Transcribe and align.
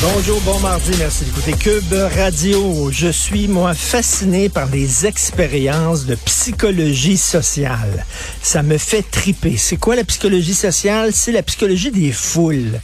Bonjour, 0.00 0.40
bon 0.42 0.58
mardi, 0.60 0.90
merci 0.98 1.24
d'écouter 1.24 1.52
Cube 1.52 1.94
Radio. 2.16 2.90
Je 2.90 3.08
suis, 3.08 3.48
moi, 3.48 3.74
fasciné 3.74 4.48
par 4.48 4.68
les 4.70 5.06
expériences 5.06 6.04
de 6.06 6.14
psychologie 6.14 7.16
sociale. 7.16 8.04
Ça 8.42 8.62
me 8.62 8.78
fait 8.78 9.02
triper. 9.02 9.56
C'est 9.56 9.76
quoi 9.76 9.96
la 9.96 10.04
psychologie 10.04 10.54
sociale? 10.54 11.12
C'est 11.12 11.32
la 11.32 11.42
psychologie 11.42 11.90
des 11.90 12.12
foules. 12.12 12.80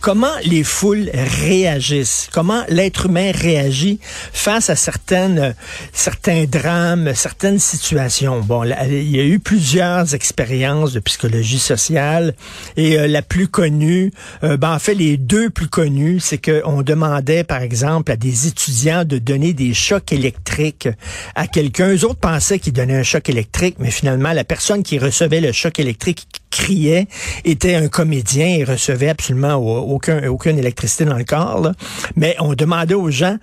Comment 0.00 0.34
les 0.44 0.64
foules 0.64 1.10
réagissent? 1.14 2.28
Comment 2.30 2.62
l'être 2.68 3.06
humain 3.06 3.32
réagit 3.32 4.00
face 4.34 4.68
à 4.68 4.76
certaines, 4.76 5.54
certains 5.94 6.44
drames, 6.44 7.14
certaines 7.14 7.58
situations? 7.58 8.40
Bon, 8.40 8.64
il 8.64 9.10
y 9.10 9.18
a 9.18 9.24
eu 9.24 9.38
plusieurs 9.38 10.14
expériences 10.14 10.92
de 10.92 11.00
psychologie 11.00 11.58
sociale 11.58 12.34
et 12.76 12.98
euh, 12.98 13.06
la 13.06 13.22
plus 13.22 13.48
connue, 13.48 14.12
euh, 14.42 14.58
ben, 14.58 14.74
en 14.74 14.78
fait, 14.78 14.94
les 14.94 15.16
deux 15.16 15.48
plus 15.48 15.68
connues, 15.68 16.20
c'est 16.20 16.33
qu'on 16.38 16.82
demandait, 16.82 17.44
par 17.44 17.62
exemple, 17.62 18.12
à 18.12 18.16
des 18.16 18.46
étudiants 18.46 19.04
de 19.04 19.18
donner 19.18 19.52
des 19.52 19.74
chocs 19.74 20.12
électriques 20.12 20.88
à 21.34 21.46
quelqu'un. 21.46 21.94
Eux 21.94 22.04
autres 22.04 22.20
pensaient 22.20 22.58
qu'ils 22.58 22.72
donnaient 22.72 22.96
un 22.98 23.02
choc 23.02 23.28
électrique, 23.28 23.76
mais 23.78 23.90
finalement, 23.90 24.32
la 24.32 24.44
personne 24.44 24.82
qui 24.82 24.98
recevait 24.98 25.40
le 25.40 25.52
choc 25.52 25.78
électrique 25.78 26.26
criait 26.50 27.06
était 27.44 27.74
un 27.74 27.88
comédien 27.88 28.46
et 28.46 28.64
recevait 28.64 29.08
absolument 29.08 29.54
aucun, 29.54 30.28
aucune 30.28 30.58
électricité 30.58 31.04
dans 31.04 31.18
le 31.18 31.24
corps. 31.24 31.72
Mais 32.16 32.36
on 32.38 32.54
demandait 32.54 32.94
aux 32.94 33.10
gens 33.10 33.38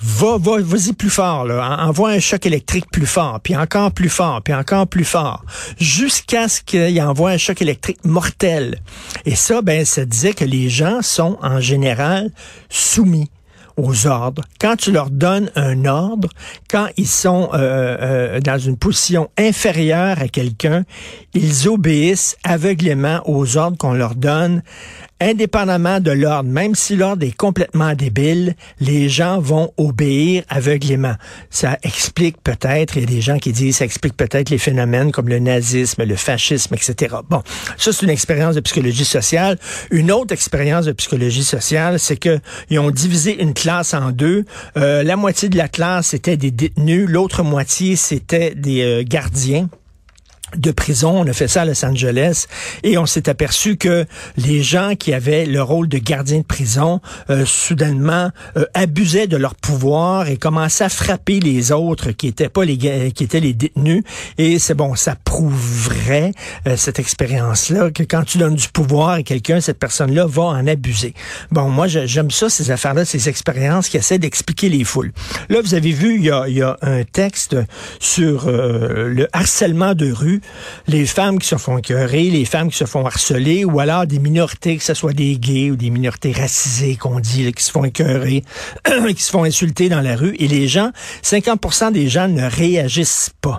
va, 0.00 0.38
va, 0.38 0.60
vas-y 0.60 0.92
plus 0.92 1.10
fort, 1.10 1.44
là. 1.44 1.78
envoie 1.80 2.10
un 2.10 2.20
choc 2.20 2.46
électrique 2.46 2.86
plus 2.92 3.06
fort, 3.06 3.40
puis 3.42 3.56
encore 3.56 3.92
plus 3.92 4.08
fort, 4.08 4.42
puis 4.42 4.54
encore 4.54 4.86
plus 4.86 5.04
fort, 5.04 5.44
jusqu'à 5.78 6.48
ce 6.48 6.60
qu'il 6.60 7.00
envoie 7.02 7.30
un 7.30 7.38
choc 7.38 7.62
électrique 7.62 8.04
mortel. 8.04 8.80
Et 9.24 9.34
ça, 9.34 9.62
ben, 9.62 9.84
ça 9.84 10.04
disait 10.04 10.34
que 10.34 10.44
les 10.44 10.68
gens 10.68 11.02
sont 11.02 11.38
en 11.42 11.60
général 11.60 12.30
soumis 12.68 13.30
aux 13.76 14.06
ordres. 14.06 14.42
Quand 14.60 14.76
tu 14.76 14.90
leur 14.90 15.10
donnes 15.10 15.50
un 15.54 15.84
ordre, 15.84 16.28
quand 16.70 16.88
ils 16.96 17.06
sont 17.06 17.50
euh, 17.52 17.58
euh, 18.00 18.40
dans 18.40 18.58
une 18.58 18.76
position 18.76 19.30
inférieure 19.38 20.18
à 20.20 20.28
quelqu'un, 20.28 20.84
ils 21.34 21.68
obéissent 21.68 22.36
aveuglément 22.42 23.20
aux 23.26 23.56
ordres 23.56 23.76
qu'on 23.76 23.92
leur 23.92 24.14
donne 24.14 24.62
indépendamment 25.20 26.00
de 26.00 26.10
l'ordre, 26.10 26.50
même 26.50 26.74
si 26.74 26.96
l'ordre 26.96 27.24
est 27.26 27.36
complètement 27.36 27.94
débile, 27.94 28.54
les 28.80 29.08
gens 29.08 29.40
vont 29.40 29.72
obéir 29.76 30.44
aveuglément. 30.48 31.14
Ça 31.50 31.78
explique 31.82 32.36
peut-être, 32.42 32.96
il 32.96 33.00
y 33.00 33.04
a 33.04 33.06
des 33.06 33.20
gens 33.20 33.38
qui 33.38 33.52
disent, 33.52 33.78
ça 33.78 33.84
explique 33.84 34.16
peut-être 34.16 34.50
les 34.50 34.58
phénomènes 34.58 35.12
comme 35.12 35.28
le 35.28 35.38
nazisme, 35.38 36.04
le 36.04 36.16
fascisme, 36.16 36.74
etc. 36.74 37.16
Bon, 37.28 37.42
ça 37.78 37.92
c'est 37.92 38.02
une 38.02 38.10
expérience 38.10 38.54
de 38.54 38.60
psychologie 38.60 39.04
sociale. 39.04 39.58
Une 39.90 40.12
autre 40.12 40.32
expérience 40.32 40.84
de 40.84 40.92
psychologie 40.92 41.44
sociale, 41.44 41.98
c'est 41.98 42.16
que 42.16 42.38
ils 42.70 42.78
ont 42.78 42.90
divisé 42.90 43.42
une 43.42 43.54
classe 43.54 43.94
en 43.94 44.10
deux. 44.10 44.44
Euh, 44.76 45.02
la 45.02 45.16
moitié 45.16 45.48
de 45.48 45.56
la 45.56 45.68
classe 45.68 46.08
c'était 46.08 46.36
des 46.36 46.50
détenus, 46.50 47.08
l'autre 47.08 47.42
moitié 47.42 47.96
c'était 47.96 48.54
des 48.54 48.82
euh, 48.82 49.02
gardiens 49.06 49.68
de 50.54 50.70
prison. 50.70 51.20
On 51.20 51.26
a 51.26 51.32
fait 51.32 51.48
ça 51.48 51.62
à 51.62 51.64
Los 51.64 51.84
Angeles 51.84 52.46
et 52.82 52.98
on 52.98 53.06
s'est 53.06 53.28
aperçu 53.28 53.76
que 53.76 54.06
les 54.36 54.62
gens 54.62 54.94
qui 54.94 55.12
avaient 55.12 55.44
le 55.44 55.62
rôle 55.62 55.88
de 55.88 55.98
gardien 55.98 56.38
de 56.38 56.44
prison 56.44 57.00
euh, 57.30 57.44
soudainement 57.44 58.30
euh, 58.56 58.64
abusaient 58.74 59.26
de 59.26 59.36
leur 59.36 59.54
pouvoir 59.54 60.28
et 60.28 60.36
commençaient 60.36 60.84
à 60.84 60.88
frapper 60.88 61.40
les 61.40 61.72
autres 61.72 62.12
qui 62.12 62.28
étaient 62.28 62.48
pas 62.48 62.64
les 62.64 62.76
qui 63.12 63.24
étaient 63.24 63.40
les 63.40 63.54
détenus 63.54 64.04
et 64.38 64.58
c'est 64.58 64.74
bon 64.74 64.94
ça 64.94 65.16
prouverait 65.24 66.32
euh, 66.66 66.76
cette 66.76 66.98
expérience 66.98 67.70
là 67.70 67.90
que 67.90 68.02
quand 68.02 68.22
tu 68.24 68.38
donnes 68.38 68.54
du 68.54 68.68
pouvoir 68.68 69.10
à 69.10 69.22
quelqu'un 69.22 69.60
cette 69.60 69.78
personne 69.78 70.14
là 70.14 70.26
va 70.26 70.42
en 70.44 70.66
abuser. 70.66 71.14
Bon 71.50 71.68
moi 71.68 71.88
j'aime 71.88 72.30
ça 72.30 72.48
ces 72.48 72.70
affaires 72.70 72.94
là 72.94 73.04
ces 73.04 73.28
expériences 73.28 73.88
qui 73.88 73.96
essaient 73.96 74.18
d'expliquer 74.18 74.68
les 74.68 74.84
foules. 74.84 75.12
Là 75.48 75.60
vous 75.60 75.74
avez 75.74 75.92
vu 75.92 76.16
il 76.16 76.24
y 76.24 76.30
a, 76.30 76.48
y 76.48 76.62
a 76.62 76.76
un 76.82 77.02
texte 77.02 77.56
sur 77.98 78.46
le 78.48 79.26
harcèlement 79.32 79.94
de 79.94 80.12
rue 80.12 80.35
les 80.86 81.06
femmes 81.06 81.38
qui 81.38 81.48
se 81.48 81.56
font 81.56 81.78
écœurer, 81.78 82.24
les 82.24 82.44
femmes 82.44 82.70
qui 82.70 82.76
se 82.76 82.84
font 82.84 83.04
harceler, 83.06 83.64
ou 83.64 83.80
alors 83.80 84.06
des 84.06 84.18
minorités, 84.18 84.76
que 84.76 84.84
ce 84.84 84.94
soit 84.94 85.12
des 85.12 85.38
gays 85.38 85.70
ou 85.70 85.76
des 85.76 85.90
minorités 85.90 86.32
racisées 86.32 86.96
qu'on 86.96 87.20
dit, 87.20 87.52
qui 87.52 87.62
se 87.62 87.70
font 87.70 87.84
écœurer, 87.84 88.44
qui 89.14 89.22
se 89.22 89.30
font 89.30 89.44
insulter 89.44 89.88
dans 89.88 90.00
la 90.00 90.16
rue, 90.16 90.34
et 90.38 90.48
les 90.48 90.68
gens, 90.68 90.90
50% 91.22 91.92
des 91.92 92.08
gens 92.08 92.28
ne 92.28 92.44
réagissent 92.48 93.30
pas. 93.40 93.58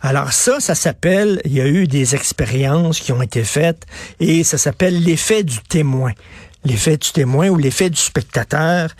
Alors 0.00 0.32
ça, 0.32 0.60
ça 0.60 0.74
s'appelle, 0.74 1.40
il 1.44 1.52
y 1.52 1.60
a 1.60 1.66
eu 1.66 1.86
des 1.86 2.14
expériences 2.14 3.00
qui 3.00 3.12
ont 3.12 3.22
été 3.22 3.42
faites 3.42 3.84
et 4.20 4.44
ça 4.44 4.58
s'appelle 4.58 5.02
l'effet 5.02 5.42
du 5.42 5.58
témoin 5.68 6.12
l'effet 6.68 6.98
du 6.98 7.10
témoin 7.10 7.48
ou 7.48 7.56
l'effet 7.56 7.90
du 7.90 8.00
spectateur. 8.00 8.90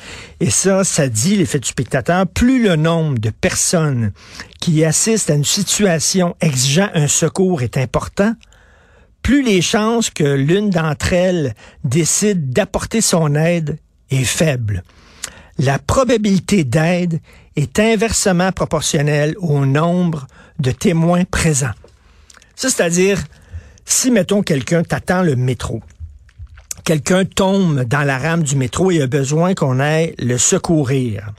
Et 0.40 0.50
ça, 0.50 0.84
ça 0.84 1.08
dit 1.08 1.36
l'effet 1.36 1.60
du 1.60 1.68
spectateur. 1.68 2.26
Plus 2.26 2.62
le 2.62 2.76
nombre 2.76 3.18
de 3.18 3.30
personnes 3.30 4.12
qui 4.60 4.84
assistent 4.84 5.30
à 5.30 5.34
une 5.34 5.44
situation 5.44 6.34
exigeant 6.40 6.88
un 6.94 7.06
secours 7.06 7.62
est 7.62 7.76
important, 7.76 8.34
plus 9.22 9.42
les 9.42 9.60
chances 9.60 10.10
que 10.10 10.24
l'une 10.24 10.70
d'entre 10.70 11.12
elles 11.12 11.54
décide 11.84 12.50
d'apporter 12.50 13.00
son 13.00 13.34
aide 13.34 13.78
est 14.10 14.24
faible. 14.24 14.82
La 15.58 15.78
probabilité 15.78 16.64
d'aide 16.64 17.20
est 17.56 17.78
inversement 17.78 18.52
proportionnelle 18.52 19.34
au 19.38 19.66
nombre 19.66 20.26
de 20.60 20.70
témoins 20.70 21.24
présents. 21.24 21.74
C'est-à-dire, 22.54 23.22
si, 23.84 24.10
mettons, 24.10 24.42
quelqu'un 24.42 24.82
t'attend 24.82 25.22
le 25.22 25.36
métro, 25.36 25.82
quelqu'un 26.88 27.26
tombe 27.26 27.84
dans 27.84 28.00
la 28.00 28.16
rame 28.16 28.42
du 28.42 28.56
métro 28.56 28.90
et 28.90 29.02
a 29.02 29.06
besoin 29.06 29.52
qu'on 29.52 29.78
aille 29.78 30.14
le 30.18 30.38
secourir. 30.38 31.32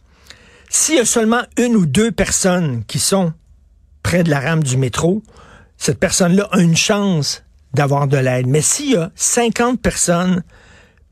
S'il 0.69 0.97
y 0.97 0.99
a 0.99 1.05
seulement 1.05 1.41
une 1.57 1.75
ou 1.75 1.87
deux 1.87 2.11
personnes 2.11 2.83
qui 2.85 2.99
sont 2.99 3.33
près 4.03 4.21
de 4.21 4.29
la 4.29 4.41
rame 4.41 4.61
du 4.61 4.77
métro, 4.77 5.23
cette 5.75 5.97
personne-là 5.97 6.47
a 6.51 6.59
une 6.59 6.77
chance 6.77 7.41
d'avoir 7.73 8.07
de 8.07 8.17
l'aide. 8.17 8.45
Mais 8.45 8.61
s'il 8.61 8.91
y 8.91 8.95
a 8.95 9.09
50 9.15 9.81
personnes, 9.81 10.43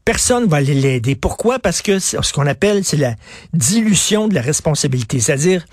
personne 0.05 0.45
va 0.45 0.57
aller 0.57 0.75
l'aider. 0.75 1.15
Pourquoi? 1.15 1.57
Parce 1.57 1.81
que 1.81 1.97
ce 1.97 2.31
qu'on 2.31 2.45
appelle, 2.45 2.83
c'est 2.83 2.97
la 2.97 3.15
dilution 3.53 4.27
de 4.27 4.35
la 4.35 4.41
responsabilité. 4.41 5.19
C'est-à-dire, 5.19 5.65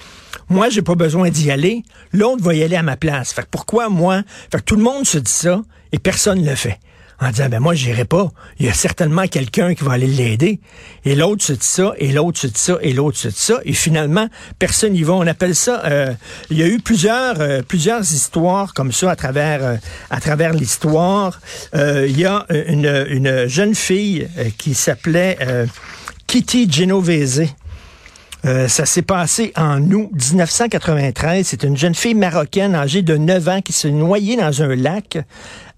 moi, 0.49 0.71
j'ai 0.71 0.81
pas 0.81 0.95
besoin 0.95 1.29
d'y 1.29 1.51
aller, 1.51 1.83
l'autre 2.15 2.43
va 2.43 2.55
y 2.55 2.63
aller 2.63 2.77
à 2.77 2.83
ma 2.83 2.97
place. 2.97 3.35
Fait 3.35 3.47
pourquoi 3.51 3.91
moi? 3.91 4.23
Tout 4.65 4.77
le 4.77 4.83
monde 4.83 5.05
se 5.05 5.19
dit 5.19 5.31
ça 5.31 5.61
et 5.93 5.99
personne 5.99 6.41
ne 6.41 6.49
le 6.49 6.57
fait 6.57 6.79
en 7.21 7.31
disant, 7.31 7.49
ben 7.49 7.61
moi, 7.61 7.75
j'irai 7.75 8.05
pas. 8.05 8.31
Il 8.59 8.67
y 8.67 8.69
a 8.69 8.73
certainement 8.73 9.27
quelqu'un 9.27 9.75
qui 9.75 9.85
va 9.85 9.93
aller 9.93 10.07
l'aider. 10.07 10.61
Et 11.05 11.15
l'autre 11.15 11.45
se 11.45 11.53
dit 11.53 11.67
ça, 11.67 11.93
et 11.99 12.13
l'autre 12.13 12.39
se 12.39 12.47
dit 12.47 12.59
ça, 12.61 12.79
et 12.83 12.93
l'autre 12.93 13.17
se 13.17 13.29
dit 13.29 13.35
ça. 13.39 13.61
Et 13.65 13.73
finalement, 13.73 14.29
personne 14.59 14.93
n'y 14.93 15.03
va. 15.03 15.15
On 15.15 15.27
appelle 15.27 15.55
ça, 15.55 15.83
euh, 15.85 16.13
il 16.51 16.59
y 16.59 16.63
a 16.63 16.67
eu 16.67 16.81
plusieurs, 16.81 17.41
euh, 17.41 17.63
plusieurs 17.63 18.01
histoires 18.01 18.75
comme 18.75 18.93
ça 18.93 19.11
à 19.11 19.17
travers, 19.17 19.65
euh, 19.65 19.77
à 20.11 20.21
travers 20.21 20.53
l'histoire. 20.53 21.41
il 21.75 22.19
y 22.19 22.25
a 22.25 22.47
une, 22.51 23.07
une 23.09 23.47
jeune 23.47 23.75
fille 23.75 24.29
qui 24.59 24.75
s'appelait 24.75 25.39
Kitty 26.27 26.71
Genovese. 26.71 27.43
ça 28.45 28.87
s'est 28.87 29.03
passé 29.03 29.53
en 29.57 29.81
août 29.91 30.11
1993. 30.13 31.47
C'est 31.47 31.63
une 31.63 31.77
jeune 31.77 31.95
fille 31.95 32.15
marocaine 32.15 32.75
âgée 32.75 33.03
de 33.03 33.17
9 33.17 33.49
ans 33.49 33.61
qui 33.61 33.73
s'est 33.73 33.91
noyée 33.91 34.37
dans 34.37 34.63
un 34.63 34.75
lac 34.75 35.19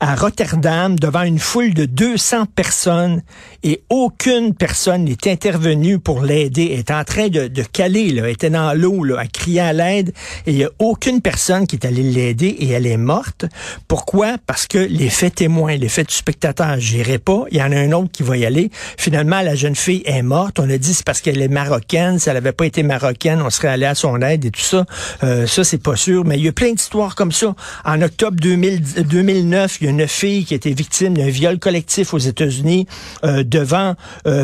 à 0.01 0.15
Rotterdam 0.15 0.99
devant 0.99 1.23
une 1.23 1.39
foule 1.39 1.73
de 1.73 1.87
200 1.87 2.47
personnes 2.55 3.23
et 3.63 3.83
aucune 3.89 4.55
personne 4.55 5.05
n'est 5.05 5.31
intervenue 5.31 5.99
pour 5.99 6.23
l'aider. 6.23 6.71
Elle 6.73 6.81
est 6.81 6.91
en 6.91 7.05
train 7.05 7.29
de, 7.29 7.49
de 7.49 7.63
caler, 7.63 8.11
là, 8.11 8.25
elle 8.25 8.33
était 8.33 8.51
dans 8.51 8.79
l'eau, 8.79 9.05
là, 9.05 9.21
à 9.21 9.27
crier 9.27 9.61
à 9.61 9.73
l'aide 9.73 10.13
et 10.47 10.53
il 10.53 10.57
n'y 10.57 10.65
a 10.65 10.71
aucune 10.79 11.21
personne 11.21 11.67
qui 11.67 11.77
est 11.77 11.87
allée 11.87 12.03
l'aider 12.03 12.49
et 12.59 12.71
elle 12.71 12.87
est 12.87 12.97
morte. 12.97 13.47
Pourquoi? 13.89 14.37
Parce 14.47 14.67
que 14.67 14.79
l'effet 14.79 15.31
témoin, 15.31 15.77
l'effet 15.77 16.05
du 16.05 16.15
spectateur, 16.15 16.79
j'irai 16.79 17.19
pas. 17.19 17.45
Il 17.51 17.59
y 17.59 17.63
en 17.63 17.73
a 17.73 17.77
un 17.77 17.93
autre 17.93 18.11
qui 18.13 18.23
va 18.23 18.37
y 18.37 18.45
aller. 18.45 18.71
Finalement, 18.99 19.41
la 19.41 19.55
jeune 19.55 19.77
fille 19.77 20.03
est 20.05 20.23
morte. 20.23 20.59
On 20.59 20.69
a 20.69 20.79
dit 20.79 20.95
c'est 20.95 21.05
parce 21.05 21.21
qu'elle 21.21 21.41
est 21.41 21.49
marocaine. 21.49 22.19
Si 22.19 22.29
elle 22.29 22.35
n'avait 22.35 22.53
pas 22.53 22.67
été 22.67 22.83
marocaine, 22.83 23.41
on 23.43 23.51
serait 23.51 23.69
allé 23.69 23.87
à 23.87 23.95
son 23.95 24.21
aide 24.21 24.45
et 24.45 24.51
tout 24.51 24.61
ça. 24.61 24.85
Euh, 25.25 25.47
ça, 25.47 25.65
c'est 25.65 25.83
pas 25.83 25.97
sûr. 25.97 26.25
Mais 26.25 26.39
il 26.39 26.45
y 26.45 26.49
a 26.49 26.53
plein 26.53 26.73
d'histoires 26.73 27.15
comme 27.15 27.33
ça. 27.33 27.55
En 27.85 28.03
octobre 28.03 28.37
2000, 28.41 29.05
2009, 29.05 29.79
il 29.81 29.86
y 29.86 29.86
a 29.88 29.91
une 29.91 30.06
fille 30.06 30.44
qui 30.44 30.55
a 30.55 30.56
été 30.56 30.73
victime 30.73 31.17
d'un 31.17 31.29
viol 31.29 31.59
collectif 31.59 32.15
aux 32.15 32.19
États-Unis 32.19 32.87
devant 33.23 33.94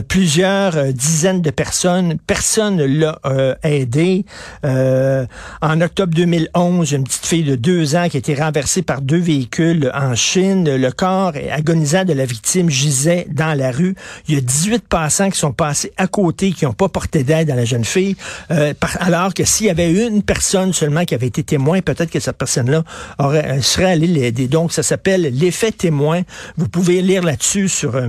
plusieurs 0.08 0.92
dizaines 0.92 1.42
de 1.42 1.50
personnes. 1.50 2.18
Personne 2.26 2.82
l'a 2.82 3.18
aidé. 3.62 4.24
en 4.64 5.80
octobre 5.80 6.14
2011, 6.14 6.92
une 6.92 7.04
petite 7.04 7.26
fille 7.26 7.44
de 7.44 7.56
deux 7.56 7.96
ans 7.96 8.08
qui 8.08 8.16
a 8.16 8.20
été 8.20 8.34
renversée 8.34 8.82
par 8.82 9.00
deux 9.00 9.20
véhicules 9.20 9.90
en 9.94 10.14
Chine. 10.14 10.64
Le 10.74 10.90
corps 10.90 11.32
agonisant 11.50 12.04
de 12.04 12.12
la 12.12 12.24
victime 12.24 12.70
gisait 12.70 13.26
dans 13.30 13.56
la 13.56 13.70
rue. 13.70 13.94
Il 14.28 14.34
y 14.34 14.38
a 14.38 14.40
18 14.40 14.88
passants 14.88 15.30
qui 15.30 15.38
sont 15.38 15.52
passés 15.52 15.92
à 15.96 16.06
côté, 16.06 16.52
qui 16.52 16.64
n'ont 16.64 16.72
pas 16.72 16.88
porté 16.88 17.24
d'aide 17.24 17.50
à 17.50 17.54
la 17.54 17.64
jeune 17.64 17.84
fille, 17.84 18.16
euh, 18.50 18.74
alors 19.00 19.34
que 19.34 19.44
s'il 19.44 19.66
y 19.66 19.70
avait 19.70 19.92
une 19.92 20.22
personne 20.22 20.72
seulement 20.72 21.04
qui 21.04 21.14
avait 21.14 21.26
été 21.26 21.42
témoin, 21.42 21.80
peut-être 21.80 22.10
que 22.10 22.20
cette 22.20 22.36
personne-là 22.36 22.84
euh, 23.20 23.60
serait 23.60 23.92
allée 23.92 24.06
l'aider. 24.06 24.48
Donc, 24.48 24.72
ça 24.72 24.82
s'appelle 24.82 25.31
l'effet 25.32 25.72
témoin. 25.72 26.22
Vous 26.56 26.68
pouvez 26.68 27.02
lire 27.02 27.22
là-dessus 27.22 27.68
sur, 27.68 27.96
euh, 27.96 28.08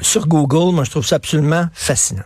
sur 0.00 0.26
Google. 0.26 0.74
Moi, 0.74 0.84
je 0.84 0.90
trouve 0.90 1.06
ça 1.06 1.16
absolument 1.16 1.66
fascinant. 1.72 2.22